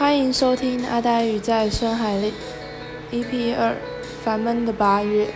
[0.00, 2.32] 欢迎收听阿呆与在深海里
[3.12, 3.76] EP 二
[4.24, 5.26] 烦闷的八月。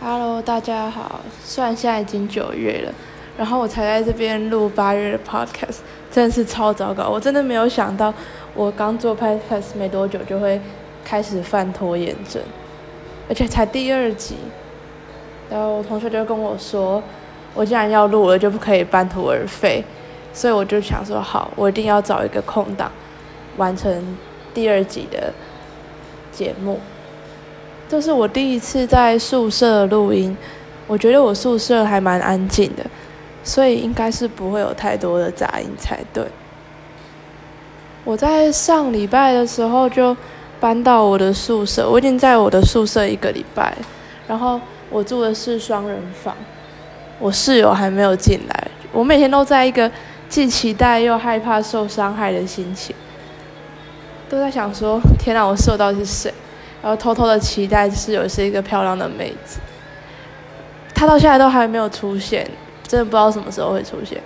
[0.00, 1.20] Hello，大家好。
[1.44, 2.94] 算现在已经九月了，
[3.36, 5.80] 然后我才在这边录八月的 Podcast，
[6.10, 7.10] 真的是超糟糕。
[7.10, 8.14] 我真的没有想到，
[8.54, 10.58] 我刚做 Podcast 没多久就会
[11.04, 12.42] 开始犯拖延症，
[13.28, 14.36] 而且才第二集。
[15.52, 17.02] 然后我同学就跟我说，
[17.52, 19.84] 我既然要录了，就不可以半途而废，
[20.32, 22.90] 所以我就想说，好，我一定要找一个空档，
[23.58, 24.16] 完成
[24.54, 25.30] 第二集的
[26.32, 26.80] 节目。
[27.86, 30.34] 这是我第一次在宿舍录音，
[30.86, 32.82] 我觉得我宿舍还蛮安静的，
[33.44, 36.24] 所以应该是不会有太多的杂音才对。
[38.04, 40.16] 我在上礼拜的时候就
[40.58, 43.76] 搬到我的宿舍，我已经在我的宿舍一个礼拜，
[44.26, 44.58] 然后。
[44.92, 46.36] 我住的是双人房，
[47.18, 48.68] 我室友还没有进来。
[48.92, 49.90] 我每天都在一个
[50.28, 52.94] 既期待又害怕受伤害的心情，
[54.28, 56.32] 都在想说：天哪，我受到是谁？
[56.82, 59.60] 然后偷偷的期待室友是一个漂亮的妹子。
[60.94, 62.46] 她到现在都还没有出现，
[62.86, 64.20] 真的不知道什么时候会出现。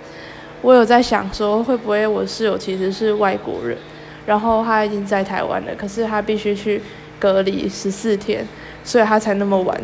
[0.61, 3.77] 我有在想说，会不会我室友其实是外国人，
[4.25, 6.81] 然后他已经在台湾了，可是他必须去
[7.19, 8.45] 隔离十四天，
[8.83, 9.79] 所以他才那么晚。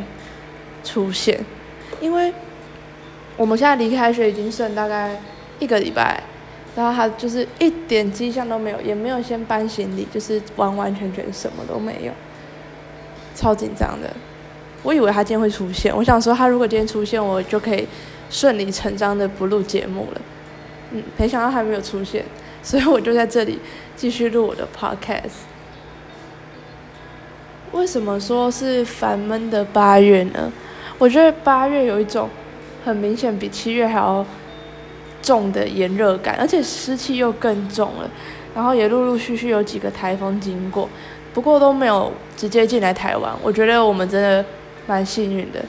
[0.84, 1.39] 出现，
[2.02, 2.34] 因为
[3.38, 5.20] 我们现在离开学已经剩大概
[5.59, 6.22] 一个礼拜，
[6.76, 12.11] 然后他就是一点迹象都没有，也没有先搬行李，就是完完全全什么都没有，
[13.36, 14.11] 超紧张的。
[14.84, 17.88] 我以为他今天会出现，我想说他如果今天出现，我就可以
[18.30, 20.22] 顺理成章的不录节目了。
[20.92, 22.26] 嗯，没想到还没有出现，
[22.61, 23.58] 所以我就在这里
[23.95, 25.48] 继续录我的 podcast。
[27.72, 30.52] 为什么说是烦闷的八月呢？
[31.03, 32.29] 我觉得八月有一种
[32.85, 34.25] 很明显比七月还要
[35.21, 38.09] 重的炎热感，而且湿气又更重了。
[38.55, 40.87] 然后也陆陆续续有几个台风经过，
[41.33, 43.33] 不过都没有直接进来台湾。
[43.43, 44.45] 我觉得我们真的
[44.87, 45.59] 蛮幸运的。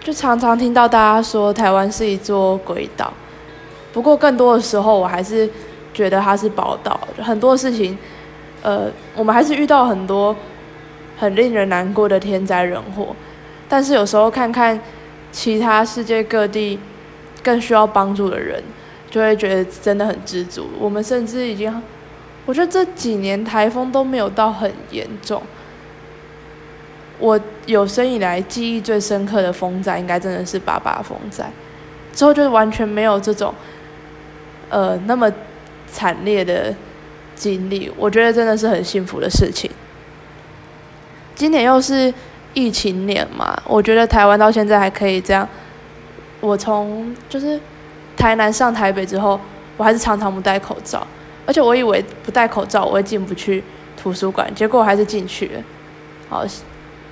[0.00, 3.10] 就常常听到大家说台湾是一座鬼岛，
[3.94, 5.48] 不过更多的时候我还是
[5.94, 7.00] 觉得它是宝岛。
[7.16, 7.96] 很多事情，
[8.60, 10.36] 呃，我们还是遇到很多
[11.16, 13.16] 很令人难过的天灾人祸。
[13.68, 14.80] 但是有时候看看
[15.30, 16.80] 其他世界各地
[17.42, 18.62] 更需要帮助的人，
[19.10, 20.68] 就会觉得真的很知足。
[20.78, 21.82] 我们甚至已经，
[22.46, 25.42] 我觉得这几年台风都没有到很严重。
[27.18, 31.50] 我有生以来记忆最深刻的风灾，应该真的是八八风灾，
[32.14, 33.54] 之后就完全没有这种
[34.70, 35.30] 呃那么
[35.86, 36.74] 惨烈的
[37.34, 37.92] 经历。
[37.98, 39.70] 我觉得真的是很幸福的事情。
[41.34, 42.14] 今年又是。
[42.58, 45.48] 疫情年嘛，我觉得台湾到现在还可以这样。
[46.40, 47.58] 我从就是
[48.16, 49.38] 台南上台北之后，
[49.76, 51.06] 我还是常常不戴口罩，
[51.46, 53.62] 而且我以为不戴口罩我会进不去
[53.96, 55.62] 图书馆，结果还是进去了。
[56.28, 56.44] 好，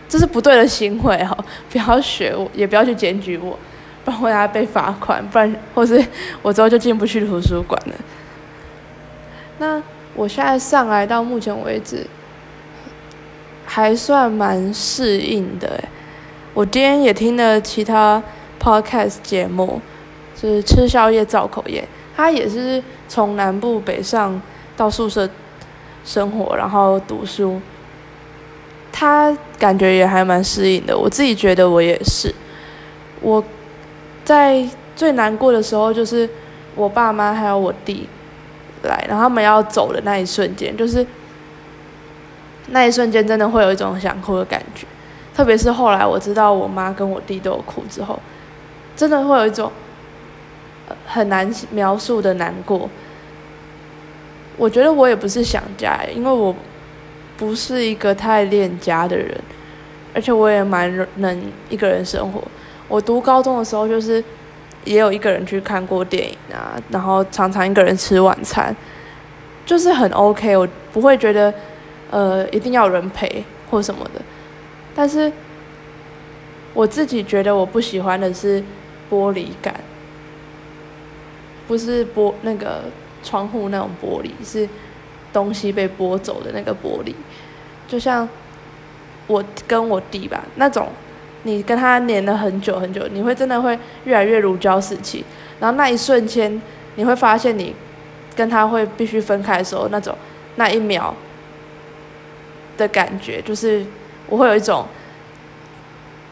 [0.08, 1.36] 这是不对的行为哈，
[1.70, 3.56] 不要学我，也不要去检举我，
[4.04, 6.04] 不然我要被罚款，不然或是
[6.42, 7.94] 我之后就进不去图书馆了。
[9.58, 9.80] 那
[10.14, 12.04] 我现在上来到目前为止。
[13.76, 15.78] 还算蛮适应的
[16.54, 18.22] 我今天也听了其他
[18.58, 19.78] podcast 节目，
[20.34, 24.40] 就是吃宵夜造口业，他也是从南部北上
[24.78, 25.28] 到宿舍
[26.06, 27.60] 生活，然后读书，
[28.90, 30.96] 他感觉也还蛮适应的。
[30.96, 32.34] 我自己觉得我也是，
[33.20, 33.44] 我
[34.24, 34.66] 在
[34.96, 36.26] 最难过的时候就是
[36.74, 38.08] 我爸妈还有我弟
[38.84, 41.06] 来，然后他们要走的那一瞬间，就是。
[42.68, 44.86] 那一瞬间真的会有一种想哭的感觉，
[45.34, 48.18] 特别是后来我知道我妈跟我弟都有哭之后，
[48.96, 49.70] 真的会有一种
[51.06, 52.90] 很难描述的难过。
[54.56, 56.52] 我觉得我也不是想家，因为我
[57.36, 59.32] 不是一个太恋家的人，
[60.12, 62.42] 而且我也蛮能一个人生活。
[62.88, 64.22] 我读高中的时候就是
[64.84, 68.74] 也有一个人去看过电影啊，然后常常一个人吃晚餐，
[69.64, 71.54] 就是很 OK，我不会觉得。
[72.16, 74.22] 呃，一定要有人陪或什么的，
[74.94, 75.30] 但是
[76.72, 78.58] 我自己觉得我不喜欢的是
[79.10, 79.74] 玻璃感，
[81.68, 82.84] 不是玻那个
[83.22, 84.66] 窗户那种玻璃，是
[85.30, 87.12] 东西被剥走的那个玻璃。
[87.86, 88.26] 就像
[89.26, 90.88] 我跟我弟吧，那种
[91.42, 95.22] 你跟他黏了很久很久，你会真的会越来越如胶似漆，
[95.60, 96.62] 然后那一瞬间
[96.94, 97.76] 你会发现你
[98.34, 100.16] 跟他会必须分开的时候，那种
[100.54, 101.14] 那一秒。
[102.76, 103.84] 的感觉就是，
[104.26, 104.86] 我会有一种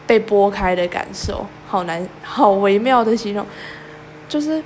[0.05, 3.45] 被剥开的感受，好难，好微妙的形容，
[4.29, 4.63] 就是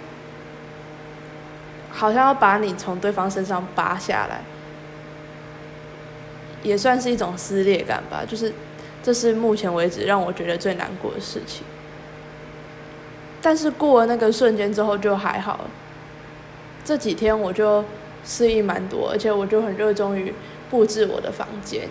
[1.90, 4.42] 好像要把你从对方身上拔下来，
[6.64, 8.24] 也算是一种撕裂感吧。
[8.28, 8.54] 就是
[9.02, 11.64] 这是目前为止让我觉得最难过的事情。
[13.42, 15.62] 但是过了那个瞬间之后就还好。
[16.84, 17.86] 这几天我就
[18.26, 20.34] 适应蛮多，而且我就很热衷于
[20.70, 21.88] 布置我的房间。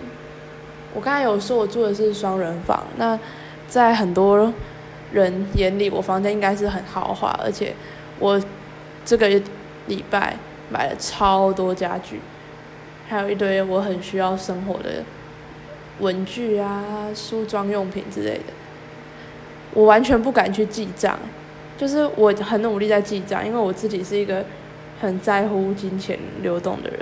[0.95, 3.19] 我刚才有说我住的是双人房，那
[3.69, 4.53] 在很多
[5.13, 7.75] 人眼里，我房间应该是很豪华，而且
[8.19, 8.41] 我
[9.05, 9.29] 这个
[9.87, 10.37] 礼拜
[10.71, 12.21] 买了超多家具，
[13.09, 15.05] 还有一堆我很需要生活的
[16.01, 18.53] 文具啊、梳妆用品之类的。
[19.75, 21.19] 我完全不敢去记账，
[21.77, 24.45] 就是我很努力在记账，因为我自己是一个
[25.01, 27.01] 很在乎金钱流动的人。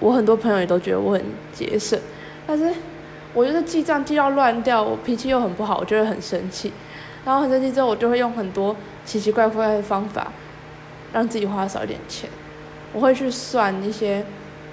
[0.00, 1.22] 我很多朋友也都觉得我很
[1.52, 1.98] 节省，
[2.46, 2.72] 但是。
[3.34, 6.72] 我就是记账记到乱掉，我脾气又很不好，我就会很生气。
[7.22, 10.32] 然后很生气之后，我就会用很多奇奇怪怪的方法，
[11.12, 12.30] 让自己花少一点钱。
[12.94, 14.24] 我会去算一些，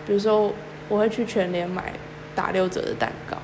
[0.08, 0.54] 比如说
[0.88, 1.92] 我会去全联买
[2.34, 3.36] 打六折的蛋糕，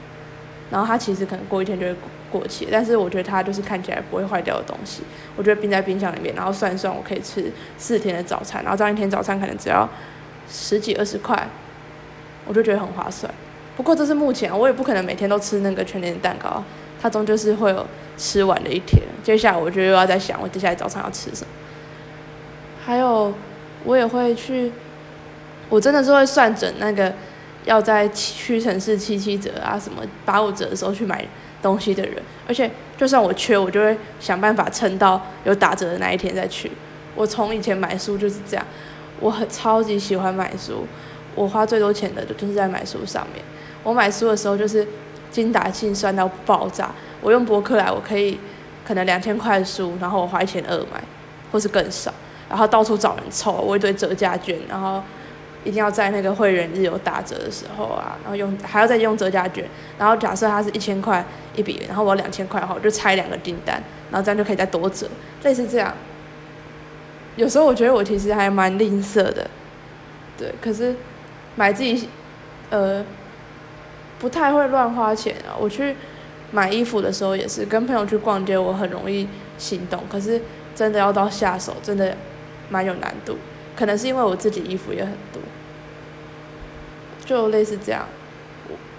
[0.72, 1.94] 然后它其实可能过一天就会
[2.32, 5.02] 过期，但是我觉得它就是看起来不会坏掉的东西，
[5.36, 9.90] 我就冰在冰箱里面，然后算一算我可以吃四天的早餐，然后这样一天早餐可能只要
[10.50, 11.46] 十几二十块，
[12.50, 13.32] 我就觉得很划算。
[13.78, 16.64] 不过这是目前，我也不可能每天都吃那个全年蛋糕，
[17.00, 17.86] 它终究是会有
[18.18, 19.02] 吃完的一天。
[19.24, 21.48] 接下来我就又要在想，我接下来早餐要吃什么。
[22.84, 23.32] 还有，
[23.84, 24.72] 我也会去，
[25.70, 27.14] 我真的是会算准那个
[27.66, 31.24] 要在屈臣氏七七折啊什么八五折的时候去买
[31.62, 32.16] 东西的人。
[32.48, 36.72] 而且，就算我缺，我就会想办法撑到有打折的那一天再去。
[37.16, 38.66] 我从以前买书就是这样，
[39.20, 40.88] 我很超级喜欢买书，
[41.36, 43.44] 我花最多钱的就是在买书上面。
[43.84, 44.86] 我买书的时候就是
[45.32, 46.92] 精打细算到爆炸。
[47.22, 48.40] 我用博客来，我可以
[48.86, 51.02] 可能两千块的书，然后我花一千二买，
[51.52, 52.14] 或是更少。
[52.50, 55.02] 然后到处找人凑，我一堆折价券，然后
[55.64, 59.64] 一定要在那个会员日有打折的时候啊，然后用还要再用折价券。
[59.98, 61.24] 然后假设它是一千块
[61.56, 65.08] 一笔，然后我两千块的话，我就拆两个订单，然后这样就可以再多折，
[65.44, 65.94] 类似这样。
[67.36, 69.48] 有时候我觉得我其实还蛮吝啬的，
[70.38, 70.96] 对，可是
[71.60, 72.08] 买自己
[72.72, 73.06] 呃。
[74.22, 75.56] 不太会乱花钱啊！
[75.58, 75.96] 我去
[76.52, 79.26] 买衣服的时候也是跟朋友去逛街，我很容易
[79.58, 80.04] 心动。
[80.12, 80.42] 可是
[80.76, 82.18] 真的要到下手，真的
[82.70, 83.38] 蛮有难度。
[83.78, 85.42] 可能是因为我自己衣服也很多，
[87.26, 88.06] 就类似这样。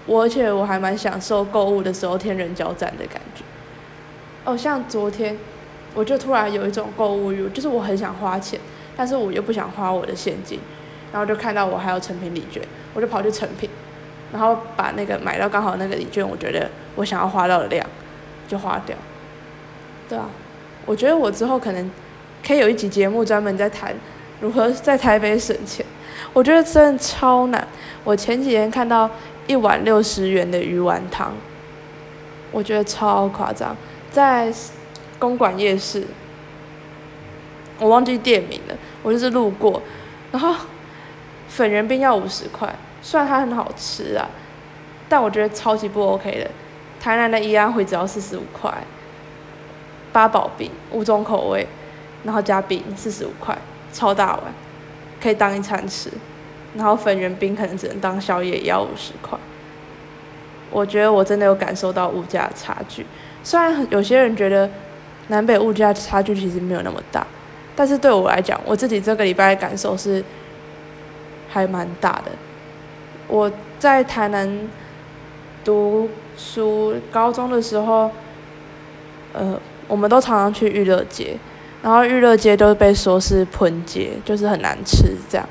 [0.07, 3.43] 我而且我还蛮享受购物的时候天人交战的感觉。
[4.43, 5.37] 哦，像昨天
[5.93, 8.59] 我就突然有一种购物欲，就是我很想花钱，
[8.97, 10.59] 但是我又不想花我的现金，
[11.11, 12.61] 然后就看到我还有成品礼券，
[12.93, 13.69] 我就跑去成品。
[14.31, 17.85] 然后把那个买到刚好那个礼券，我觉得我想要花到的量，
[18.47, 18.95] 就花掉。
[20.07, 20.29] 对啊，
[20.85, 21.91] 我觉得我之后可能
[22.45, 23.93] 可以有一集节目专门在谈
[24.39, 25.85] 如何在台北省钱。
[26.31, 27.67] 我觉得真的超难。
[28.05, 29.09] 我前几天看到
[29.47, 31.33] 一碗六十元的鱼丸汤，
[32.51, 33.75] 我觉得超夸张，
[34.11, 34.53] 在
[35.19, 36.05] 公馆夜市，
[37.79, 39.81] 我忘记店名了，我就是路过，
[40.31, 40.55] 然后
[41.51, 42.73] 粉圆冰要五十块。
[43.03, 44.29] 虽然它很好吃啊，
[45.09, 46.49] 但我觉得超级不 OK 的。
[46.99, 48.71] 台南的宜安会只要四十五块，
[50.13, 51.67] 八宝饼五种口味，
[52.23, 53.57] 然后加饼四十五块，
[53.91, 54.43] 超大碗，
[55.19, 56.11] 可以当一餐吃。
[56.75, 59.37] 然后粉圆冰可能只能当宵夜，也要五十块。
[60.69, 63.05] 我觉得我真的有感受到物价差距。
[63.43, 64.69] 虽然有些人觉得
[65.27, 67.25] 南北物价差距其实没有那么大，
[67.75, 70.23] 但是对我来讲，我自己这个礼拜的感受是
[71.51, 72.31] 还蛮大的。
[73.27, 74.69] 我在台南
[75.63, 78.09] 读书，高中的时候，
[79.33, 81.37] 呃，我们都常常去娱乐街，
[81.83, 85.47] 然后娱乐街都被说是喷街，就是很难吃这样。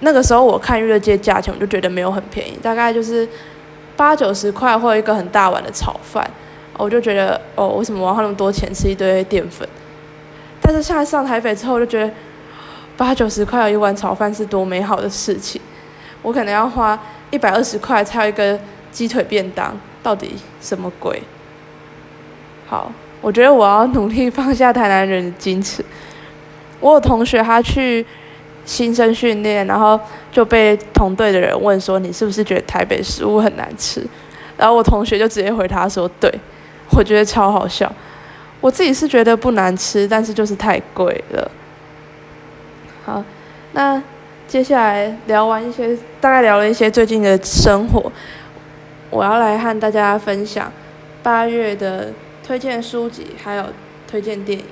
[0.00, 3.26] 那个时候我看娱乐街价钱，我就觉得没有很便宜，大概就是
[3.96, 6.28] 八九十块或一个很大碗的炒饭，
[6.76, 9.66] 我就觉得哦，为什么我要花那么多钱吃一堆淀粉？
[10.60, 12.12] 但是现在上台北之后，就觉得
[12.96, 15.60] 八九十块有一碗炒饭是多美好的事情。
[16.22, 16.98] 我可能要花
[17.30, 18.58] 一百二十块才有一个
[18.90, 21.22] 鸡腿便当，到底什么鬼？
[22.66, 25.84] 好，我觉得我要努力放下台南人的矜持。
[26.80, 28.04] 我有同学他去
[28.64, 29.98] 新生训练，然后
[30.32, 34.04] 就被同队的人问说：“你是不是觉得台北食物很难吃？”
[34.58, 36.32] 然后我同学就直接回答说：“对。”
[36.90, 37.92] 我觉得超好笑。
[38.60, 41.50] 我自己是觉得不难吃，但是就是太贵了。
[43.06, 43.24] 好，
[43.72, 44.02] 那。
[44.48, 48.12] 接下来聊完一些，大概聊了一些最近的生活，
[49.10, 50.72] 我要来和大家分享
[51.20, 52.12] 八月的
[52.46, 53.64] 推荐书籍，还有
[54.08, 54.64] 推荐电影，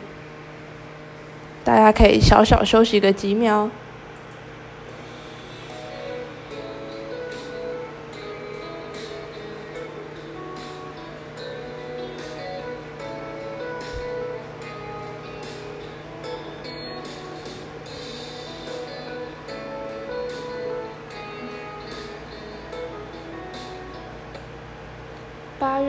[1.64, 3.68] 大家可以小小休息个几秒。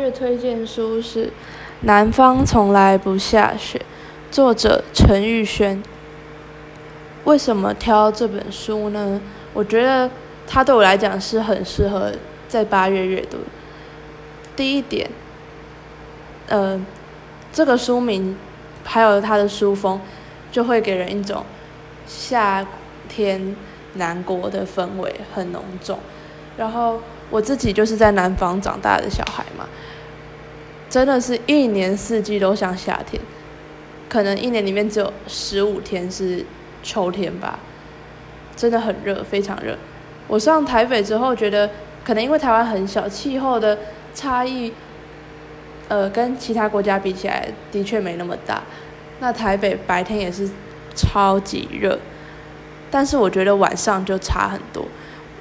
[0.05, 1.25] 八月推荐书是
[1.81, 3.79] 《南方从来不下雪》，
[4.29, 5.81] 作者陈玉轩。
[7.23, 9.19] 为什么挑这本书呢？
[9.51, 10.07] 我觉得
[10.45, 12.11] 它对我来讲是很适合
[12.47, 13.39] 在八月阅读。
[14.55, 15.09] 第一点，
[16.49, 16.79] 呃，
[17.51, 18.37] 这个书名
[18.83, 19.99] 还有它的书风，
[20.51, 21.43] 就会给人一种
[22.05, 22.63] 夏
[23.09, 23.55] 天
[23.95, 25.97] 南国的氛围，很浓重。
[26.57, 27.01] 然后。
[27.31, 29.67] 我自己就是在南方长大的小孩嘛，
[30.95, 33.21] 真的是一年四季都像夏天，
[34.07, 36.45] 可能一年里面只有十五天是
[36.81, 37.59] 秋天吧，
[38.55, 39.77] 真的很热，非常热。
[40.25, 41.69] 我上台北之后，觉得
[42.05, 43.77] 可能因为台湾很小，气候的
[44.13, 44.71] 差异，
[45.89, 48.63] 呃，跟其他国家比起来，的确没那么大。
[49.19, 50.49] 那台北白天也是
[50.95, 51.99] 超级热，
[52.89, 54.85] 但是我觉得晚上就差很多。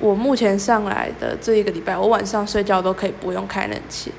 [0.00, 4.10] 我目前上来的这一个礼拜，我晚上睡觉都可以不用开冷气。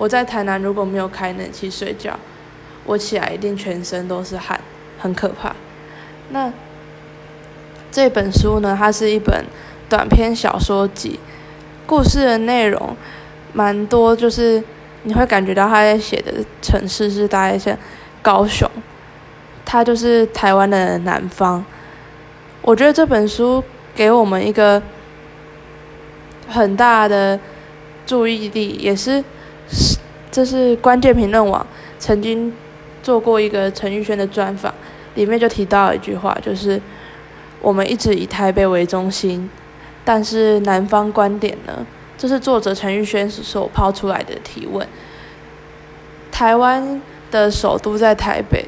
[0.00, 2.18] 我在台南如果没有开冷气睡觉，
[2.86, 4.58] 我起来一定全身都是汗，
[4.98, 5.54] 很可怕。
[6.30, 6.50] 那
[7.92, 8.74] 这本书呢？
[8.78, 9.44] 它是一本
[9.90, 11.20] 短篇小说集，
[11.86, 12.96] 故事的内容
[13.52, 14.64] 蛮多，就是
[15.02, 17.76] 你会感觉到他在写的城市是大概像
[18.22, 18.66] 高雄，
[19.66, 21.62] 它就是台湾的南方。
[22.62, 23.62] 我觉得这本书
[23.94, 24.82] 给我们一个。
[26.48, 27.38] 很大的
[28.04, 29.22] 注意力，也是
[30.30, 31.66] 这是关键评论网
[31.98, 32.52] 曾经
[33.02, 34.72] 做过一个陈玉轩的专访，
[35.14, 36.80] 里面就提到一句话，就是
[37.60, 39.50] 我们一直以台北为中心，
[40.04, 41.86] 但是南方观点呢？
[42.16, 44.86] 这是作者陈玉轩所抛出来的提问。
[46.30, 48.64] 台湾的首都在台北，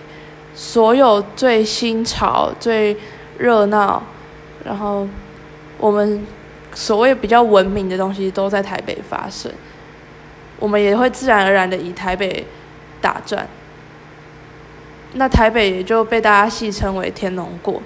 [0.55, 2.97] 所有最新潮、最
[3.39, 4.03] 热闹，
[4.65, 5.07] 然后
[5.79, 6.27] 我们。
[6.75, 9.53] 所谓比较文明的东西都在台北发生，
[10.63, 12.47] 我们也会自然而然的以台北
[13.01, 13.45] 打转，
[15.15, 17.83] 那台北也就被大家戏称为天龙国。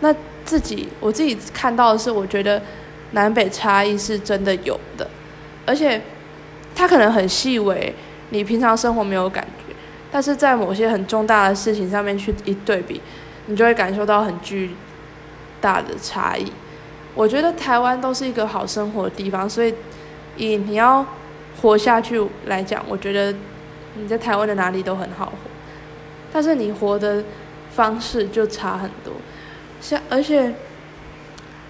[0.00, 0.12] 那
[0.44, 2.60] 自己我自己看到的是，我觉得
[3.12, 5.08] 南北差异是真的有的，
[5.64, 6.02] 而且
[6.74, 7.94] 它可能很细微，
[8.30, 9.72] 你平常生活没有感觉，
[10.10, 13.00] 但是在某些很重大的事情上面去一对比，
[13.46, 14.72] 你就会感受到很巨
[15.60, 16.52] 大的差异。
[17.14, 19.72] 我觉得台湾都是一个好生活的地方，所以
[20.36, 21.04] 以你要
[21.60, 23.34] 活下去来讲，我觉得
[23.94, 25.32] 你在台湾的哪里都很好活，
[26.32, 27.22] 但是你活的
[27.74, 29.12] 方式就差很多。
[29.80, 30.52] 像而且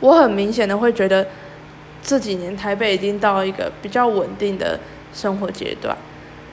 [0.00, 1.26] 我很明显的会觉得
[2.02, 4.78] 这几年台北已经到一个比较稳定的
[5.12, 5.96] 生活阶段，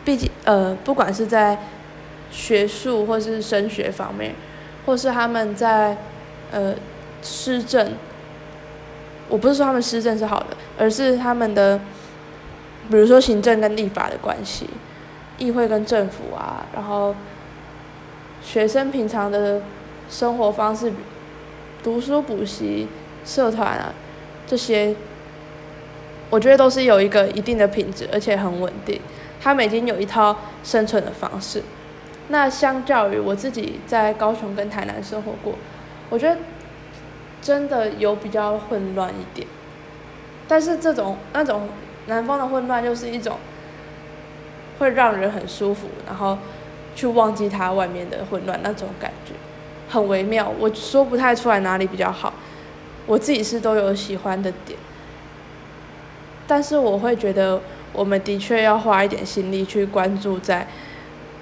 [0.04, 1.58] 毕竟呃不管是在
[2.32, 4.34] 学术或是升学方面，
[4.86, 5.98] 或是他们在
[6.52, 6.74] 呃
[7.22, 7.94] 施政。
[9.28, 11.80] 我不是说他们施政是好的，而是他们的，
[12.90, 14.70] 比如说行政跟立法的关系，
[15.38, 17.16] 议会跟政府啊，然后
[18.42, 19.62] 学生平常的
[20.10, 20.92] 生活方式，
[21.84, 22.88] 读书补习、
[23.24, 23.94] 社团啊
[24.46, 24.96] 这些，
[26.30, 29.00] 我觉得都是有一个一定的品质，而且很稳定。
[29.42, 31.64] 他们已经有一套生存的方式。
[32.28, 35.56] 那相较于我自己在高雄跟台南生活过，
[36.10, 36.38] 我觉得。
[37.42, 39.48] 真的有比较混乱一点，
[40.46, 41.70] 但是这种那种
[42.10, 43.38] 南方的混乱就是一种
[44.78, 46.38] 会让人很舒服，然后
[46.96, 49.32] 去忘记它外面的混乱那种感觉，
[49.88, 50.52] 很微妙。
[50.60, 52.34] 我说不太出来哪里比较好，
[53.06, 54.78] 我自己是都有喜欢的点，
[56.46, 57.62] 但是我会觉得
[57.94, 60.68] 我们的确要花一点心力去关注在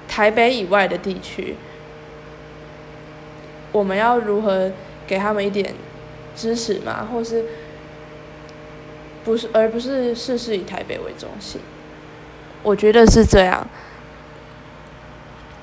[0.08, 1.56] 台北以外的地区，
[3.72, 4.72] 我们要如何
[5.08, 5.74] 给他们一点。
[6.38, 7.44] 支持嘛，或是
[9.28, 11.60] 不是，而不是事事以台北为中心。
[12.64, 13.68] 我觉得是这样。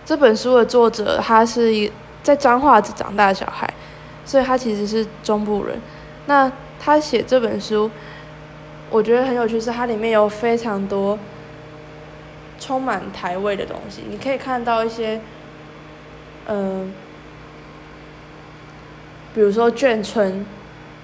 [0.05, 1.91] 这本书的作者他是一
[2.23, 3.67] 在彰化长大的小孩，
[4.27, 5.81] 所以他其实是中部人。
[6.27, 7.91] 那他写这本书，
[8.91, 11.19] 我觉得很有趣，是它里面有非常多
[12.61, 14.03] 充满台味的东西。
[14.07, 15.19] 你可以看到一些，
[16.49, 16.93] 嗯，
[19.35, 20.45] 比如说眷村。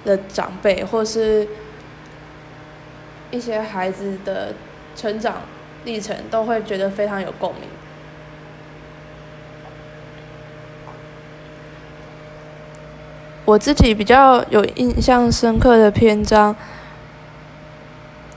[0.03, 1.47] 的长辈，或是
[3.31, 4.55] 一些孩子的
[4.97, 5.43] 成长
[5.85, 7.63] 历程，都会觉得非常有共鸣。
[13.45, 16.55] 我自己比较有印象深刻的篇章，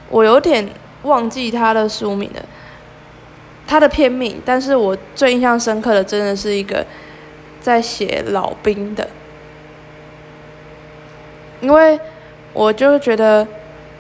[0.10, 0.68] 我有点
[1.04, 2.42] 忘记他的书名了，
[3.68, 6.84] 他的片名，但是我最印象深刻的真的是一个
[7.62, 9.08] 在写老兵的，
[11.62, 12.00] 因为
[12.52, 13.48] 我就觉得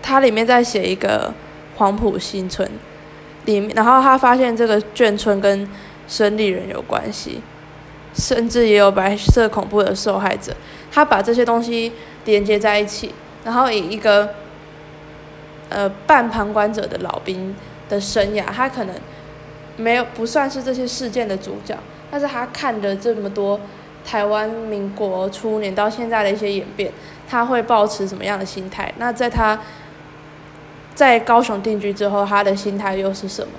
[0.03, 1.33] 他里面在写一个
[1.77, 2.69] 黄埔新村，
[3.45, 5.67] 里面，然后他发现这个眷村跟
[6.07, 7.41] 生力人有关系，
[8.13, 10.53] 甚至也有白色恐怖的受害者。
[10.91, 11.93] 他把这些东西
[12.25, 13.11] 连接在一起，
[13.43, 14.29] 然后以一个
[15.69, 17.55] 呃半旁观者的老兵
[17.89, 18.93] 的生涯，他可能
[19.77, 21.75] 没有不算是这些事件的主角，
[22.11, 23.59] 但是他看了这么多
[24.05, 26.91] 台湾民国初年到现在的一些演变，
[27.27, 28.93] 他会保持什么样的心态？
[28.97, 29.59] 那在他
[30.95, 33.53] 在高雄定居之后，他的心态又是什么？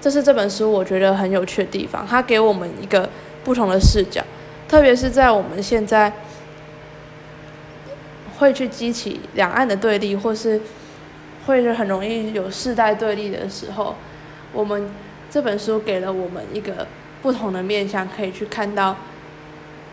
[0.00, 3.08] 这是这本书我觉得很有趣的地方，他给我们一个
[3.44, 4.24] 不同的视角，
[4.68, 6.12] 特别是在我们现在。
[8.38, 10.58] 会去激起两岸的对立，或是
[11.44, 13.94] 会是很容易有世代对立的时候，
[14.50, 14.88] 我们
[15.30, 16.86] 这本书给了我们一个
[17.20, 18.96] 不同的面向，可以去看到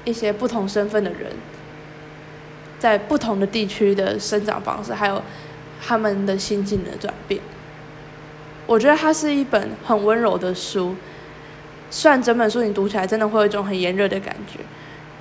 [0.06, 1.30] 一些不同身份的人，
[2.80, 5.22] 在不同的地区的生长方式，还有
[5.86, 7.42] 他们的心境的转变。
[8.66, 10.96] 我觉得它是一本很温柔的书，
[11.90, 14.60] 虽然整本书你读起来真的会有一种很炎热的感觉，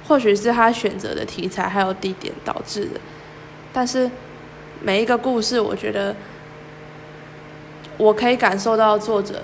[0.06, 3.00] 或许是他选择的题材还有地点导致的。
[3.72, 4.10] 但是
[4.80, 6.14] 每一个故事，我觉得
[7.96, 9.42] 我可以感受到作者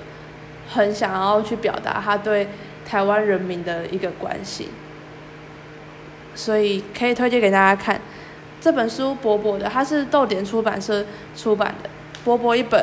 [0.68, 2.48] 很想要去表达他对
[2.84, 4.68] 台湾人民的一个关心，
[6.34, 8.00] 所以可以推荐给大家看
[8.62, 9.14] 这本书。
[9.16, 11.04] 薄薄的，它是豆点出版社
[11.36, 11.90] 出版的，
[12.24, 12.82] 薄薄一本，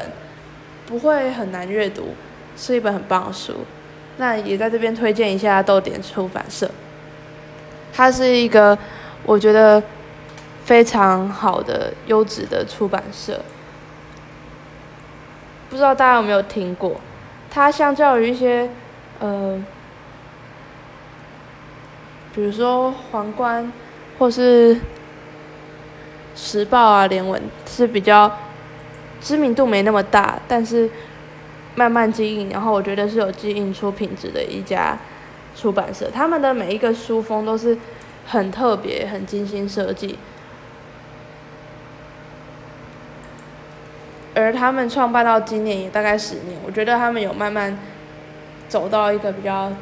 [0.86, 2.14] 不会很难阅读，
[2.56, 3.54] 是一本很棒的书。
[4.18, 6.70] 那也在这边推荐一下豆点出版社，
[7.94, 8.78] 它是一个
[9.26, 9.82] 我觉得。
[10.66, 13.42] 非常好的优质的出版社，
[15.68, 17.02] 不知道大家有没有听过？
[17.50, 18.70] 它相较于一些，
[19.18, 19.60] 呃，
[22.36, 23.74] 比如说皇冠
[24.20, 24.80] 或是
[26.42, 28.32] 时报啊、联文是比较
[29.20, 30.90] 知名度没那么大，但是
[31.76, 34.98] 慢慢经营，然后我觉得是有经营出品质的一家
[35.54, 36.10] 出版社。
[36.10, 37.78] 他们的每一个书封都是
[38.26, 40.18] 很特别、很精心设计。
[44.34, 47.78] 而他们创办到今年也大概十年，我觉得他们有慢慢
[48.70, 49.74] 走到一个比较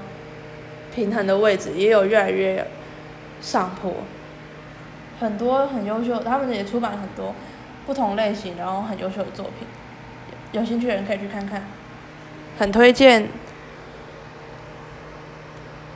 [0.96, 2.66] 平衡的位置，也有越来越
[3.40, 3.94] 上坡。
[5.20, 7.34] 很多很优秀，他们也出版很多
[7.86, 9.68] 不同类型，然后很优秀的作品。
[10.52, 11.64] 有兴趣的人可以去看看，
[12.58, 13.28] 很推荐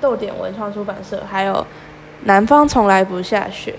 [0.02, 1.66] 豆点文创出版社，还有
[2.24, 3.76] 南方从来不下雪。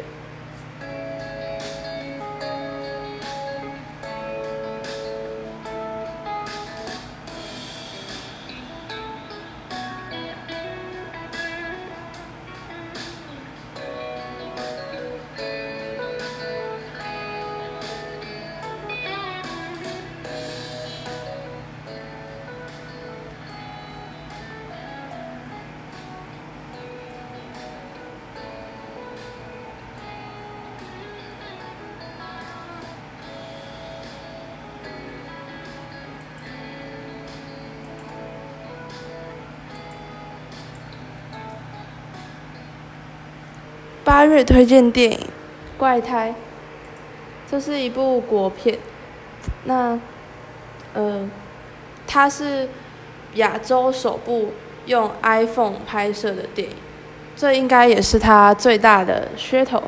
[44.44, 45.18] 推荐电影
[45.78, 46.30] 《怪胎》，
[47.50, 48.78] 这是一部国片。
[49.64, 49.98] 那，
[50.94, 51.28] 呃，
[52.06, 52.68] 它是
[53.34, 54.52] 亚洲首部
[54.86, 56.76] 用 iPhone 拍摄的电影，
[57.36, 59.82] 这应该也是它最大的噱头。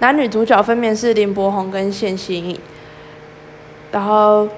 [0.00, 2.60] 男女主角分别是林柏宏跟谢欣颖，
[3.92, 4.48] 然后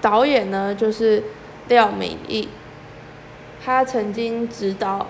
[0.00, 1.22] 导演呢就是
[1.68, 2.48] 廖敏义。
[3.64, 5.08] 他曾经指导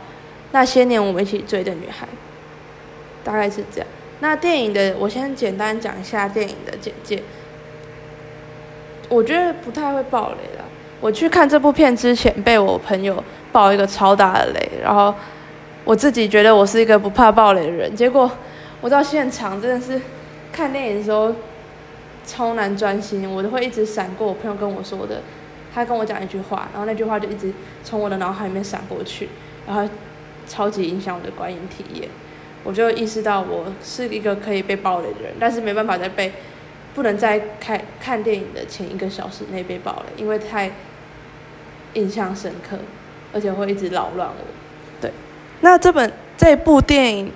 [0.53, 2.07] 那些年我们一起追的女孩，
[3.23, 3.87] 大概是这样。
[4.21, 7.23] 那电影的，我先简单讲一下电影的简介。
[9.09, 10.65] 我觉得不太会爆雷了。
[11.01, 15.15] 我去看这部片之前，被我朋友爆一个超大的雷，然后
[15.85, 18.31] 我自己觉得我是一个不怕爆雷的人，结果
[18.81, 20.01] 我到现场真的是
[20.51, 21.35] 看电影的时候
[22.25, 25.21] 超难专心，我都会一直闪过我朋友跟我说的。
[25.75, 27.53] 他跟我讲一句话，然后那句话就一直
[27.85, 29.29] 从我的脑海里面闪过去，
[29.67, 29.87] 然后
[30.47, 32.09] 超级影响我的观影体验。
[32.65, 36.33] 我就意识到我是一个可以被暴雷的人，但是没办法再被
[36.95, 40.73] 不能在看看电影的前一个小时内被爆雷，因为太
[41.95, 42.77] 印象深刻，
[43.33, 44.45] 而且会一直扰乱我。
[45.01, 45.13] 对，
[45.61, 47.31] 那这本这部电影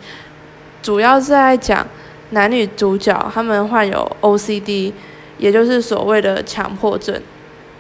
[0.83, 1.87] 主要是在讲
[2.31, 4.93] 男女主角他们患有 OCD，
[5.39, 7.23] 也就是所谓的强迫症，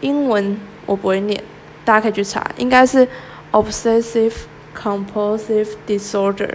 [0.02, 1.42] 英文我不会念，
[1.84, 3.08] 大家可以去查，应该是
[3.50, 4.34] Obsessive
[4.80, 6.54] Compulsive Disorder，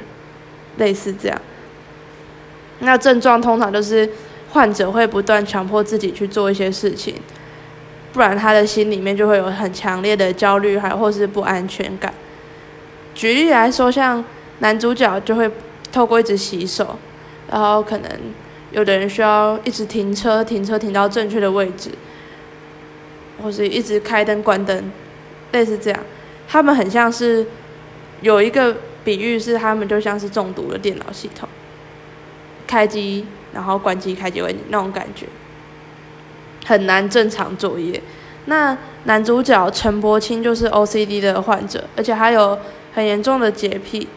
[0.77, 1.39] 类似这样。
[2.79, 4.09] 那症状通常都是
[4.51, 7.15] 患者会不断强迫自己去做一些事情，
[8.11, 12.13] 不然他的心里面就会有很强烈的焦虑，还或是不安全感。
[13.13, 14.23] 举例来说，像
[14.59, 15.49] 男主角就会
[15.91, 16.97] 透过一直洗手，
[17.49, 18.11] 然后可能
[18.71, 21.91] 有的人需要一直停车，停车停到正确的位置，
[23.41, 24.91] 或是一直开灯关灯，
[25.53, 25.99] 类似这样。
[26.47, 27.45] 他们很像是
[28.21, 31.47] 有一个比喻是，他们就像是中毒的电脑系统。
[32.67, 35.27] 开机，然后关机，开机关机那种感觉，
[36.65, 38.01] 很难正常作业。
[38.45, 42.57] 那男主角陈柏青就是 OCD 的患者，而且还有
[42.93, 44.07] 很严重的洁癖。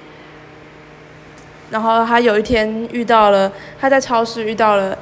[1.71, 4.97] 然后他有一天遇到了，他在超市遇到了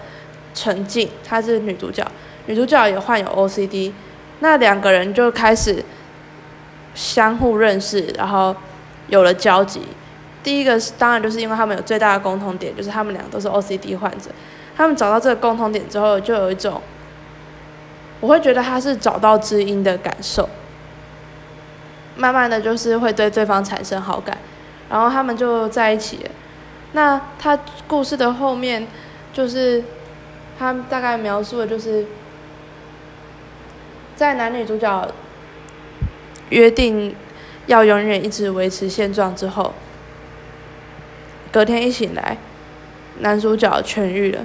[0.53, 2.05] 陈静，她是女主角，
[2.47, 3.93] 女主角也患有 OCD。
[4.41, 5.85] 那两个人就开始
[6.95, 8.55] 相互认识，然后
[9.09, 9.83] 有了交集。
[10.43, 14.31] 第一个是，当然就是因为他们有最大的共同点，就是他们俩都是 OCD 患者。
[14.77, 16.81] 他们找到这个共同点之后，就有一种，
[18.21, 20.49] 我会觉得他是找到知音的感受。
[22.15, 24.39] 慢慢的就是会对对方产生好感，
[24.89, 26.21] 然后他们就在一起。
[26.93, 28.87] 那他故事的后面，
[29.33, 29.83] 就是
[30.59, 32.07] 他大概描述的就是，
[34.15, 35.09] 在男女主角
[36.51, 37.15] 约定
[37.67, 39.73] 要永远一直维持现状之后。
[41.53, 42.37] 隔天一醒来，
[43.21, 44.45] 男主角痊愈了，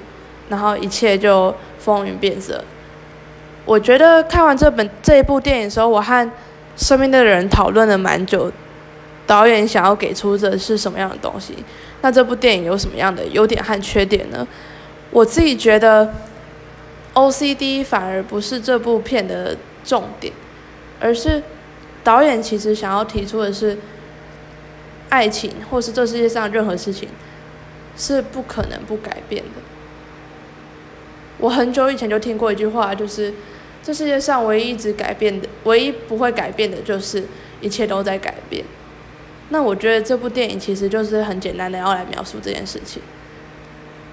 [0.49, 2.63] 然后一切就风云变色。
[3.65, 6.31] 我觉得看完这本这一部电影的时候，我和
[6.77, 8.51] 身边的人讨论了蛮久，
[9.27, 11.53] 导演想要给出的是什么样的东西？
[12.01, 14.47] 那这部电影有什么样的优点和缺点呢？
[15.09, 16.11] 我自己觉得
[17.13, 20.31] ，OCD 反而不是这部片的重点，
[20.99, 21.43] 而是
[22.03, 23.77] 导演其实想要提出的是。
[25.11, 27.09] 爱情，或是这世界上任何事情，
[27.97, 29.59] 是不可能不改变的。
[31.37, 33.33] 我很久以前就听过一句话，就是
[33.83, 37.25] 这世界上唯一一直改变的，唯一不会改变的，就是
[37.59, 38.63] 一切都在改变。
[39.49, 43.01] 那我觉得这部电影其实就是很简单的要来描述这件事情。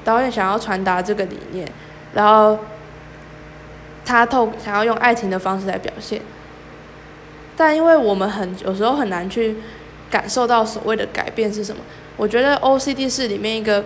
[0.02, 1.64] 导演想要传达这个理念，
[2.12, 2.58] 然后
[4.04, 6.20] 他透想要用爱情的方式来表现，
[7.58, 9.54] 但因为我们很有时候很难去。
[10.10, 11.82] 感受到所谓的改变是什么？
[12.16, 13.84] 我觉得 OCD 是里面一个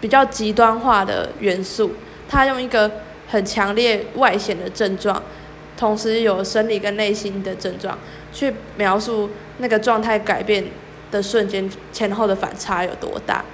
[0.00, 1.92] 比较极端化的元素，
[2.26, 2.90] 它用一个
[3.28, 5.22] 很强烈外显的症状，
[5.76, 7.98] 同时有生理跟内心的症状，
[8.32, 9.28] 去描述
[9.58, 10.64] 那个状态改变
[11.10, 13.44] 的瞬间前后的反差有多大。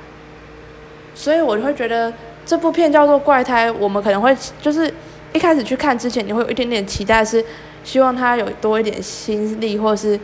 [1.17, 2.13] 所以我会觉得
[2.45, 4.89] 这部片叫做《怪胎》，我们可能会就是
[5.33, 7.45] 一开始去看之前，你会有一点点期待，是
[7.87, 10.20] 希望他有多一点心力，或是。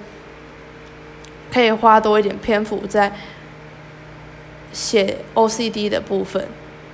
[1.53, 3.13] 可以花多一点篇幅在
[4.73, 6.43] 写 OCD 的部分，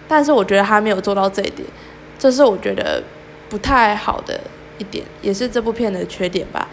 [0.09, 1.65] 但是我觉得他没有做到这一点，
[2.19, 3.01] 这是我觉得
[3.49, 4.41] 不太好的
[4.79, 6.67] 一点，也是这部片的缺点吧。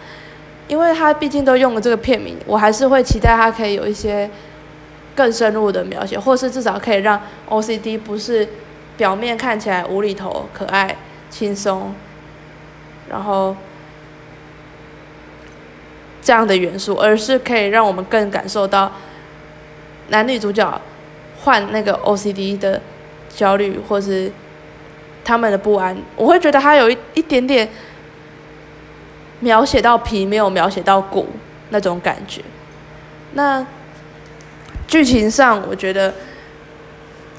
[0.66, 4.28] 因为他毕竟都用了这个片名，我还是会期待他可以有一些
[5.14, 8.48] 更深入的描写，或是至少可以让 OCD 不是
[8.96, 10.96] 表面看起来无厘头、可爱、
[11.30, 11.94] 轻松，
[13.08, 13.56] 然后。
[16.26, 18.90] 这样的元素，而是可以让我们更感受到
[20.08, 20.80] 男女主角
[21.44, 22.82] 患那个 OCD 的
[23.28, 24.32] 焦虑，或是
[25.24, 25.96] 他们的不安。
[26.16, 27.68] 我会觉得他有一一点点
[29.38, 31.28] 描写到皮，没有描写到骨
[31.70, 32.42] 那种感觉。
[33.34, 33.64] 那
[34.88, 36.12] 剧情上，我觉得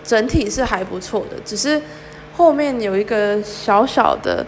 [0.01, 1.81] 整体是还不错的，只是
[2.37, 4.45] 后面有一个小小的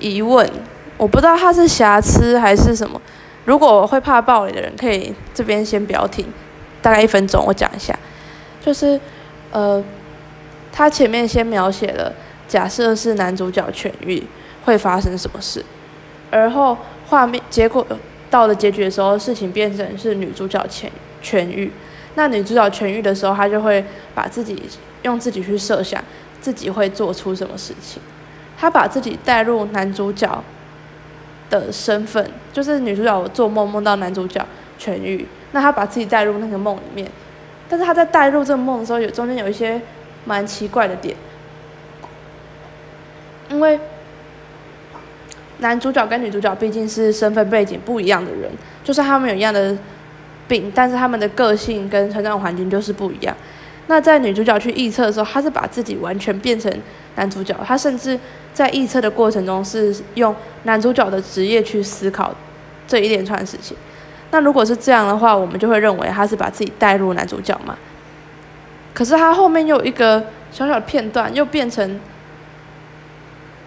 [0.00, 0.50] 疑问，
[0.96, 3.00] 我不知道它是瑕疵还是什么。
[3.46, 6.26] 如果会怕暴力的人，可以这边先不要听，
[6.82, 7.98] 大概一分钟，我讲一下。
[8.60, 9.00] 就是，
[9.50, 9.82] 呃，
[10.70, 12.12] 他前面先描写了，
[12.46, 14.22] 假设是男主角痊愈
[14.64, 15.64] 会发生什么事，
[16.30, 16.76] 而后
[17.08, 17.84] 画面结果
[18.30, 20.88] 到了结局的时候，事情变成是女主角痊
[21.24, 21.72] 痊愈。
[22.14, 23.82] 那女主角痊愈的时候，她就会
[24.14, 24.62] 把自己
[25.02, 26.04] 用自己去设想
[26.40, 28.02] 自己会做出什么事情，
[28.58, 30.44] 她把自己带入男主角。
[31.50, 34.42] 的身份就是女主角做梦梦到男主角
[34.80, 37.06] 痊愈，那她把自己带入那个梦里面，
[37.68, 39.78] 但是她在带入这个梦的时候，有中间有一些
[40.24, 41.14] 蛮奇怪的点。
[43.50, 43.78] 因为
[45.58, 48.48] 男主角跟女主角毕竟是身份背景不一样的人，
[48.84, 49.76] 就算他们有一样的
[50.46, 53.36] 病，但是他们的个性跟成长环境就是不一样。
[53.90, 56.72] 那在女主角去预测的时候，她是把自己完全变成
[57.16, 58.16] 男主角，她甚至
[58.54, 62.32] 在预测的过程中是用男主角的职业去思考
[62.86, 63.76] 这一连串事情。
[64.30, 67.76] 那如果是这样的话，我们就会认为她是把自己带入男主角嘛？
[68.94, 71.98] 可是她后面又一个小小的片段，又变成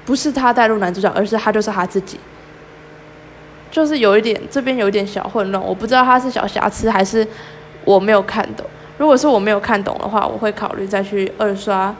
[0.05, 2.17] 不是她带入男主角，而是他就是她自己，
[3.69, 7.27] 就是有一点这边有一点小混乱，我不知道他是小瑕疵还是
[7.83, 8.65] 我没有看懂。
[8.97, 11.95] 如果是我没有看懂的话，我会考虑再去二刷，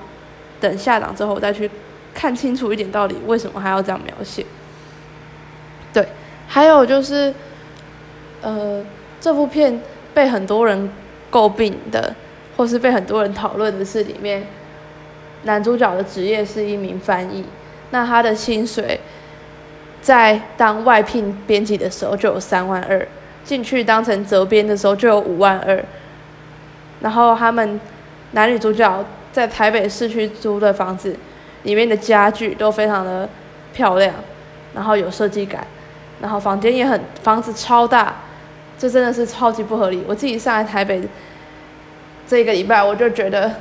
[0.60, 1.70] 等下档之后再去
[2.14, 4.46] 看清楚一点，到底为什么还要这样描写。
[5.92, 6.08] 对，
[6.48, 7.34] 还有就是，
[8.42, 8.84] 呃，
[9.20, 9.82] 这部片
[10.14, 10.90] 被很多人
[11.32, 12.14] 诟病的。
[12.56, 14.46] 或是被很多人讨论的是，里面
[15.42, 17.44] 男主角的职业是一名翻译，
[17.90, 19.00] 那他的薪水
[20.04, 23.08] 在当外聘编辑的时候就有三万二，
[23.44, 25.84] 进去当成责编的时候就有五万二，
[27.04, 27.80] 然后他们
[28.32, 31.16] 男女主角在台北市区租的房子，
[31.62, 33.30] 里面的家具都非常的
[33.74, 34.16] 漂亮，
[34.74, 35.68] 然后有设计感，
[36.20, 38.16] 然后房间也很房子超大，
[38.80, 40.04] 这真的是超级不合理。
[40.08, 41.08] 我自己上来台北。
[42.26, 43.52] 这个礼拜，我就觉得，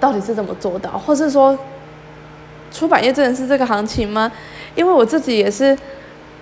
[0.00, 1.56] 到底是怎么做到，或是说，
[2.72, 4.32] 出版业真的是这个行情吗？
[4.74, 5.76] 因为我自己也是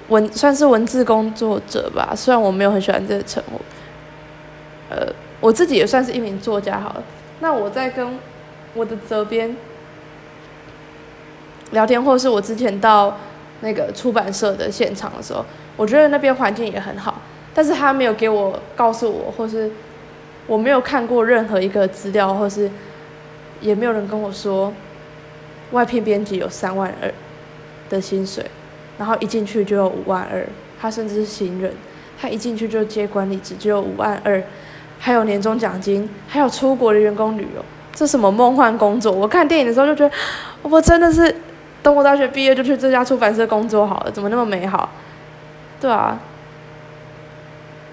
[0.08, 3.60] 文，算是文字工作者吧，虽然我没有很喜欢这个称呼。
[4.90, 7.02] 呃，我自己也算是一名作家好了。
[7.40, 8.18] 那我在跟
[8.72, 9.54] 我的责编
[11.72, 13.18] 聊天，或是我之前到
[13.60, 15.44] 那个出版社的现场的时候，
[15.76, 17.20] 我觉得那边环境也很好，
[17.52, 19.70] 但是他没有给我告诉我，或是。
[20.48, 22.68] 我没有看过任何一个资料，或是
[23.60, 24.74] 也没有人跟我说，
[25.70, 27.08] 外聘编辑有三万二
[27.88, 28.44] 的薪水，
[28.98, 30.44] 然后一进去就有五万二，
[30.80, 31.72] 他甚至是新人，
[32.20, 34.42] 他一进去就接管理职，就有五万二，
[35.04, 39.10] 还有年终奖金，还有出国的员工旅游，这什么梦幻工作？
[39.10, 40.14] 我看电影的时候就觉得，
[40.62, 41.34] 我真的是
[41.82, 44.88] 等我大学毕业就去这家出版社工作好了，怎么那么美好？
[45.80, 46.16] 对啊，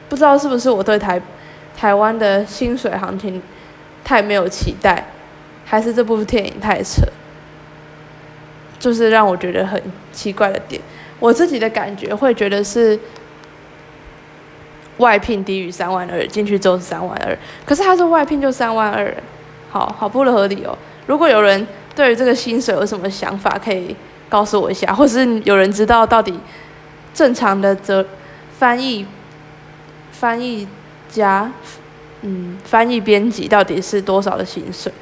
[0.07, 1.19] 不知道是不是我对台。
[1.75, 3.41] 台湾的薪水行情
[4.03, 5.05] 太没有期待，
[5.63, 7.07] 还是这部电影太扯，
[8.77, 10.81] 就是让我觉得很奇怪的点。
[11.19, 12.99] 我自己的感觉会觉得是
[14.99, 19.13] 外聘低于三万二，进去之后是三万二，可是他说外聘就三万二，
[19.69, 20.77] 好好不合理哦。
[21.07, 23.93] 如果有人对于这个薪水有什么想法，可以
[24.29, 26.39] 告诉我一下，或是有人知道到底
[27.13, 28.05] 正常的则
[28.57, 29.05] 翻译
[30.11, 30.65] 翻译。
[31.11, 31.51] 加，
[32.21, 34.93] 嗯，翻译编辑到底是多少的薪水？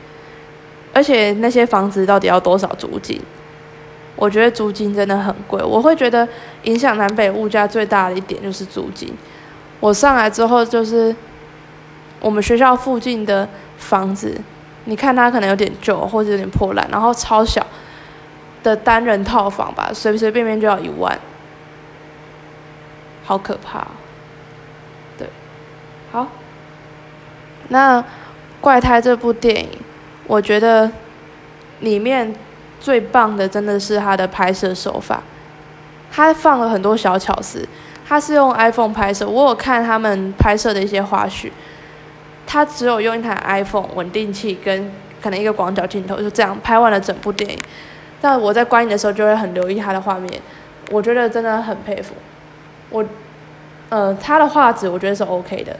[0.93, 3.19] 而且那些房子到底要多少租金？
[4.15, 5.61] 我觉得租金真的很贵。
[5.61, 6.25] 我会觉得
[6.63, 9.13] 影响南北物价最大的一点就是租金。
[9.79, 11.15] 我上来之后就是
[12.19, 14.39] 我们学校附近的房子，
[14.85, 17.65] 你看它可能有点旧或者有点破烂，然后超小
[18.63, 21.17] 的单人套房吧，随随便便就要一万，
[23.23, 23.85] 好可怕。
[25.17, 25.27] 对
[26.11, 26.27] 好，
[27.67, 28.01] 那
[28.59, 29.69] 《怪胎》这部电影，
[30.25, 30.91] 我觉得
[31.81, 32.33] 里面
[32.79, 35.21] 最棒的真的是它的拍摄手法，
[36.11, 37.67] 它放了很多小巧思。
[38.07, 41.51] 它是用 iPhone 拍摄，我有看他们拍摄的一些花絮，
[42.45, 44.89] 它只有用一台 iPhone 稳定器跟
[45.21, 47.59] 可能一个广角镜头，就这样拍完了整部电影。
[48.21, 50.41] 但我在观影的时候就会很留意它的画面，
[50.89, 52.15] 我觉得真的很佩服。
[52.89, 53.03] 我，
[53.89, 55.75] 呃，它的画质我觉得是 OK 的。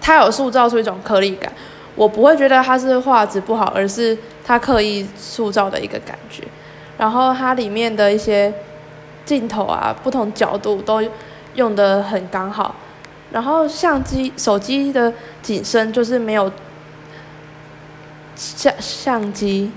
[0.00, 1.52] 它有塑造出一种颗粒感，
[1.94, 6.42] 我不会觉得它是画质不好，而是它刻意塑造的一个感觉。
[6.98, 8.52] 然后它里面的一些
[9.26, 11.02] 镜头啊，不同角度都
[11.56, 12.74] 用的很刚好。
[13.30, 15.12] 然后相机、手机的
[15.42, 16.50] 景深就是没有
[18.34, 19.70] 相相机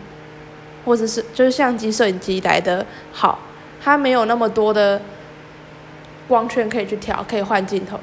[0.85, 3.39] 或者是就是相机摄影机来的好，
[3.83, 5.01] 它没有那么多的
[6.29, 7.99] 光圈可以去调，可以换镜头。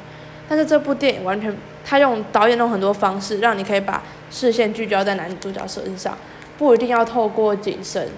[0.48, 1.56] 但是这部电影完全。
[1.88, 6.18] 他用导演用很多方式，让你可以把视线聚焦在男主角身上，
[6.58, 8.08] 不一定要透过景深，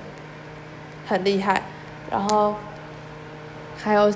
[1.07, 1.63] 很厉害。
[2.11, 2.55] 然后
[3.83, 4.13] 还有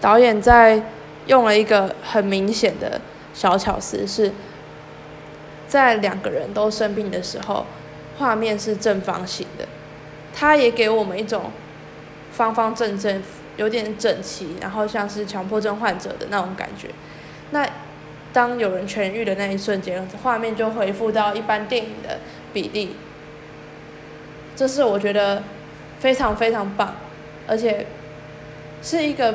[0.00, 0.82] 导演在
[1.26, 3.00] 用了一个很明显的
[3.34, 4.32] 小巧思，是
[5.66, 7.66] 在两个人都生病的时候，
[8.18, 9.66] 画面是正方形的，
[10.34, 11.50] 他也给我们一种
[12.30, 13.22] 方方正正、
[13.56, 16.88] 有点整齐，然后像是强迫症患者的那种感觉。
[17.50, 17.66] 那
[18.32, 22.18] 当有人痊愈的那一瞬间，画面就恢复到一般电影的
[22.52, 22.96] 比例。
[24.54, 25.42] 这是我觉得
[25.98, 26.94] 非常非常棒，
[27.46, 27.86] 而且
[28.86, 29.34] 是一个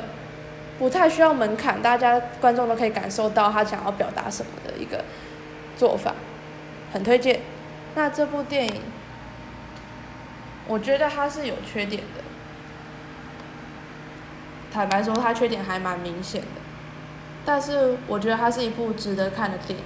[0.80, 5.04] 不太需要门槛，大家观众都可以感受到他想要表达什么的一个
[5.76, 6.14] 做法，
[6.94, 7.42] 很推荐。
[7.96, 8.82] 那这部电影，
[10.70, 12.24] 我觉得它是有缺点的。
[14.72, 16.62] 坦白说，它缺点还蛮明显的。
[17.44, 19.84] 但是我觉得它是一部值得看的电影。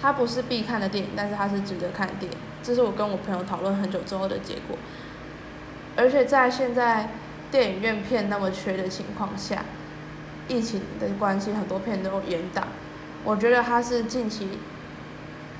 [0.00, 2.38] 它不是必看的电影，但是它是值得看的电影。
[2.62, 4.78] 这是我跟我朋友讨论很久之后的结果。
[5.96, 7.08] 而且在现在
[7.50, 9.64] 电影院片那么缺的情况下，
[10.48, 12.68] 疫情的关系，很多片都延档。
[13.24, 14.58] 我觉得它是近期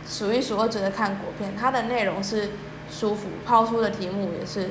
[0.07, 1.55] 数一数二值得看国片。
[1.57, 2.51] 它的内容是
[2.90, 4.70] 舒服，抛出的题目也是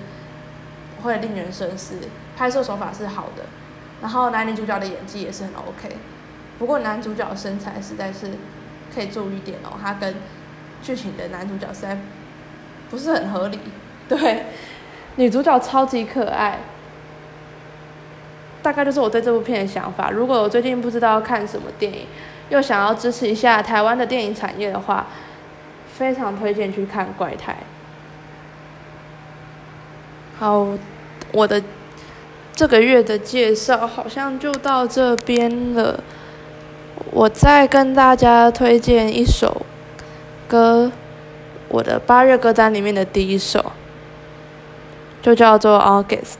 [1.03, 1.99] 会令人深思，
[2.35, 3.43] 拍摄手法是好的，
[4.01, 5.97] 然后男女主角的演技也是很 OK。
[6.57, 8.31] 不过男主角身材实在是
[8.93, 10.15] 可以注意点哦，他跟
[10.81, 11.99] 剧情的男主角实在
[12.89, 13.59] 不是很合理。
[14.09, 14.45] 对，
[15.17, 16.59] 女主角超级可爱，
[18.67, 20.11] 大概就是我对这部片的想法。
[20.11, 21.99] 如果我最近不知道看什么电影，
[22.49, 25.07] 又想要支持一下台湾的电影产业的话，
[25.93, 27.55] 非常推荐去看《怪胎》。
[30.37, 30.67] 好，
[31.31, 31.63] 我的
[32.53, 36.03] 这个月的介绍好像就到这边了。
[37.11, 39.65] 我再跟大家推荐一首
[40.45, 40.91] 歌，
[41.69, 43.71] 我的八月歌单里面的第一首，
[45.21, 46.33] 就叫做《August》，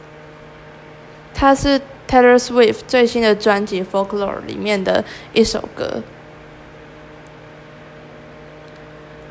[1.33, 6.02] 它是 Taylor Swift 最新的专辑《Folklore》里面的一首歌，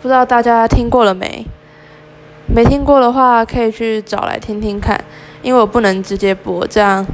[0.03, 1.47] 不知道大家听过了没？
[2.47, 5.03] 没听过的话，可以去找来听听看，
[5.43, 7.05] 因为我不能直接播，这样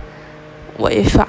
[0.78, 1.26] 违法。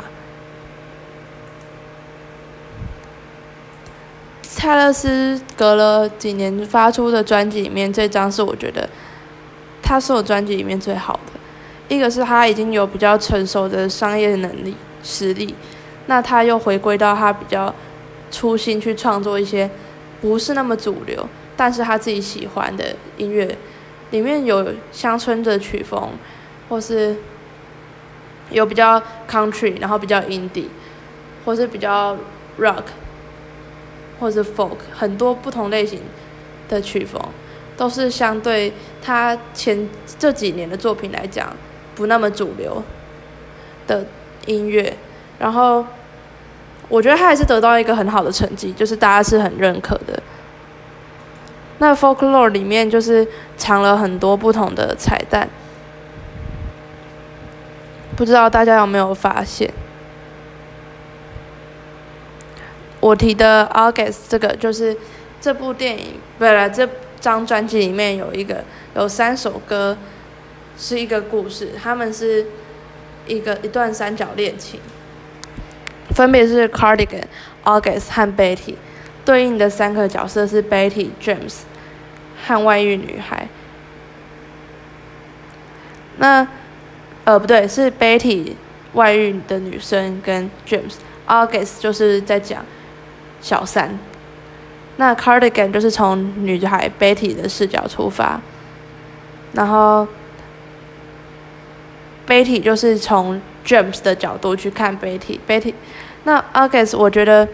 [4.58, 8.90] 泰勒斯隔了几年发出的专辑里面，这张是我觉得
[9.82, 11.40] 他是我专辑里面最好的。
[11.88, 15.54] 一个是他已经有比较成熟的商业能力实力，
[16.08, 17.74] 那他又回归到他比较
[18.32, 19.70] 初心去创作一些
[20.22, 23.58] 不是那么主流，但是他自己喜欢的音乐，
[24.12, 26.12] 里面有乡村的曲风，
[26.70, 27.16] 或是
[28.50, 30.68] 有比较 country，然后比较 indie，
[31.46, 32.18] 或是比较
[32.60, 32.84] rock。
[34.20, 36.00] 或是 folk，很多不同类型
[36.70, 37.20] 的曲风，
[37.76, 41.54] 都是相对他前这几年的作品来讲，
[41.96, 42.84] 不那么主流
[43.88, 44.06] 的
[44.46, 44.96] 音乐。
[45.40, 45.86] 然后，
[46.88, 50.22] 我觉得他还是得到一个很好的成绩，就是大家是很认可的。
[51.80, 53.28] 那 folklore 里面就是
[53.58, 55.50] 藏了很多不同的彩蛋，
[58.16, 59.70] 不知道大家有没有发现？
[63.02, 64.96] 我提的 August 这个就是
[65.42, 66.88] 这部电影，不是这
[67.20, 68.64] 张专辑里面有一个
[68.96, 69.98] 有三首歌，
[70.78, 72.46] 是一个故事，他们是
[73.28, 74.80] 一个一段三角恋情，
[76.12, 77.24] 分别是 Cardigan、
[77.64, 78.76] August 和 Betty，
[79.26, 81.60] 对应的三个角色是 Betty、James
[82.46, 83.48] 和外遇女孩。
[86.18, 86.48] 那
[87.24, 88.54] 呃不对，是 Betty
[88.94, 92.66] 外遇的女生跟 James，August 就是在讲。
[93.42, 94.00] 小三，
[94.96, 98.40] 那 Cardigan 就是从女孩 Betty 的视角出发，
[99.52, 100.08] 然后
[102.28, 105.40] Betty 就是从 James 的角度去看 Betty。
[105.48, 105.74] Betty，
[106.24, 107.48] 那 August 我觉得，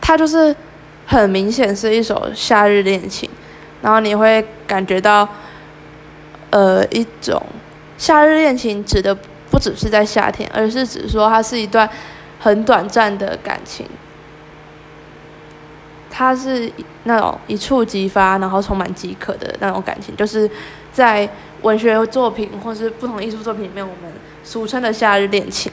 [0.00, 0.54] 它就是
[1.06, 3.28] 很明显是一首夏日恋情，
[3.82, 5.28] 然后你会感觉到，
[6.50, 7.42] 呃，一种
[7.98, 9.14] 夏日恋情指的
[9.50, 11.88] 不只是在夏天，而是指说它是一段。
[12.38, 13.84] 很短暂的感情，
[16.10, 16.70] 它是
[17.04, 20.48] 那种一触即发，然后充满饥渴的那种感情，就是
[20.92, 21.28] 在
[21.66, 24.12] 文学作品或是不同艺术作品里面，我们
[24.44, 25.72] 俗称的夏日恋情。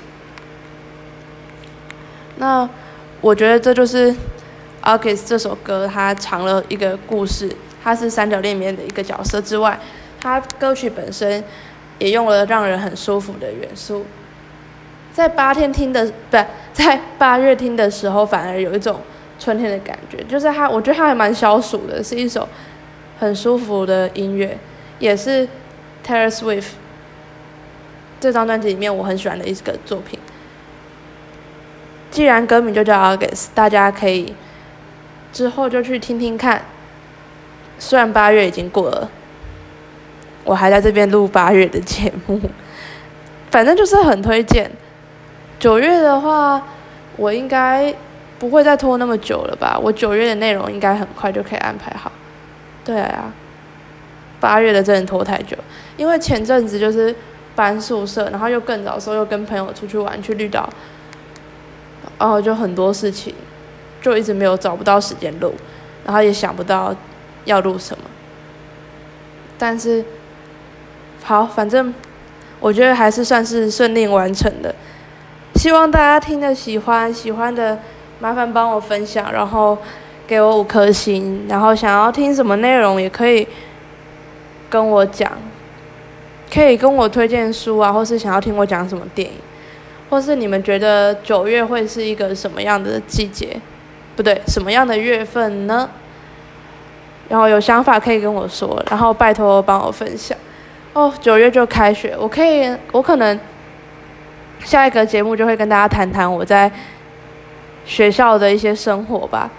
[2.38, 2.68] 那
[3.22, 4.12] 我觉得这就是
[4.82, 7.48] 《August》这首歌，它藏了一个故事，
[7.84, 9.80] 它是三角恋里面的一个角色之外，
[10.20, 11.44] 它歌曲本身
[12.00, 14.04] 也用了让人很舒服的元素。
[15.14, 16.38] 在八天听的不
[16.74, 19.00] 在八月听的时候，反而有一种
[19.38, 20.24] 春天的感觉。
[20.24, 22.50] 就是它，我觉得它还蛮消暑的，是一首
[23.20, 24.58] 很舒服的音乐，
[24.98, 25.48] 也是
[26.06, 26.68] Taylor Swift
[28.20, 30.20] 这张专辑里面我很喜欢的一个作品。
[32.12, 34.36] 既然歌名就叫 August，大家可以
[35.32, 36.62] 之后就去听听看。
[37.80, 39.10] 虽然八月已经过了，
[40.44, 42.40] 我还在这边录八月的节目，
[43.50, 44.70] 反正就是很推荐。
[45.60, 46.62] 九月的话，
[47.18, 47.94] 我应该
[48.38, 49.78] 不会再拖那么久了吧？
[49.82, 52.12] 我九月的内容应该很快就可以安排好。
[52.86, 53.34] 对啊，
[54.44, 55.56] 八月的真的拖太久，
[55.96, 57.16] 因为前阵子就是
[57.56, 60.68] 搬宿舍，然后又更早时候又跟朋友出去玩去绿岛，
[62.20, 63.34] 然后就很多事情，
[64.02, 65.54] 就一直没有找不到时间录，
[66.04, 66.94] 然后也想不到
[67.46, 68.04] 要录什么。
[69.58, 70.04] 但是，
[71.24, 71.94] 好，反正
[72.60, 74.76] 我觉得还是算是顺利完成的。
[75.56, 77.80] 希望大家听的喜欢，喜欢的
[78.20, 79.78] 麻烦帮我分享，然后
[80.28, 81.46] 给我五颗星。
[81.48, 83.48] 然后想要听什么内容也可以
[84.74, 85.32] 跟我讲，
[86.52, 89.36] 可以跟我推荐书啊，或是想要听我讲什么电影，
[90.10, 93.56] 或是你们觉得九月会是一个什么样的季节？
[94.16, 95.88] 不对，什么样的月份呢？
[97.30, 100.36] 然后有想法可以跟我说，然后拜托帮我分享。
[100.94, 103.40] 哦，九月就开学，我可以，我可能。
[104.64, 106.72] 下一个节目就会跟大家谈谈我在
[107.84, 109.52] 学校的一些生活吧，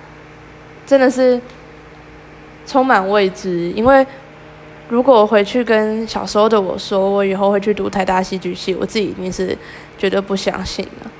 [0.86, 1.38] 真的是
[2.66, 3.70] 充满未知。
[3.76, 4.06] 因为
[4.94, 9.58] 如果我回去跟小时候的我说，我以后会去读台大戏剧系，我自己已经是
[9.98, 11.10] 绝对不相信了。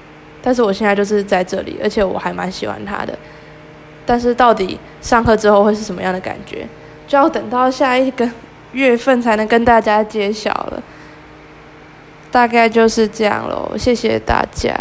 [0.41, 3.19] 但是我现在就是在这里，而且我还蛮喜欢他的。
[4.07, 6.65] 但是到底上课之后会是什么样的感觉，
[7.09, 8.31] 就要等到下一个
[8.71, 10.81] 月份才能跟大家揭晓了。
[12.31, 14.73] 大概就是这样喽，谢谢大家。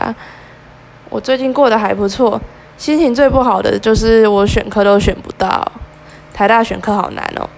[1.10, 2.40] 我最近过得还不错，
[2.78, 5.72] 心情最不好的就是我选课都选不到，
[6.32, 7.50] 台大选课好难哦。